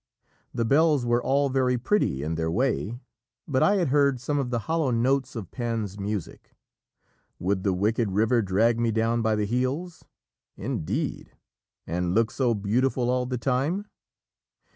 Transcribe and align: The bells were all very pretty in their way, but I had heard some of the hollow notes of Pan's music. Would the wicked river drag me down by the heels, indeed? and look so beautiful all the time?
The 0.51 0.65
bells 0.65 1.05
were 1.05 1.21
all 1.21 1.49
very 1.49 1.77
pretty 1.77 2.23
in 2.23 2.33
their 2.33 2.49
way, 2.49 2.97
but 3.47 3.61
I 3.61 3.75
had 3.75 3.89
heard 3.89 4.19
some 4.19 4.39
of 4.39 4.49
the 4.49 4.57
hollow 4.65 4.89
notes 4.89 5.35
of 5.35 5.51
Pan's 5.51 5.99
music. 5.99 6.55
Would 7.37 7.61
the 7.61 7.71
wicked 7.71 8.11
river 8.11 8.41
drag 8.41 8.79
me 8.79 8.89
down 8.89 9.21
by 9.21 9.35
the 9.35 9.45
heels, 9.45 10.03
indeed? 10.57 11.33
and 11.85 12.15
look 12.15 12.31
so 12.31 12.55
beautiful 12.55 13.11
all 13.11 13.27
the 13.27 13.37
time? 13.37 13.85